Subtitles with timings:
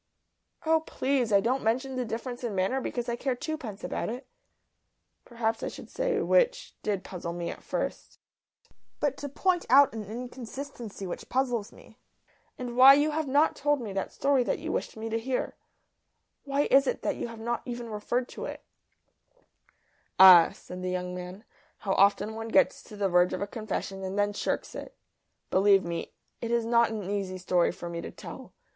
[0.65, 1.31] "Oh, please!
[1.31, 4.25] I don't mention the difference in manner because I care twopence about it,
[5.25, 7.03] but to point out an inconsistency which puzzles me perhaps I should say which did
[7.03, 8.17] puzzle me at first.
[12.57, 15.55] And why have you not told me that story that you wished me to hear.
[16.45, 18.63] Why is it that you have not even referred to it?"
[20.19, 21.43] "Ah," said the young man,
[21.77, 24.97] "how often one gets to the verge of a confession and then shirks it!
[25.51, 26.11] Believe me,
[26.41, 28.53] it is not an easy story for me to tell.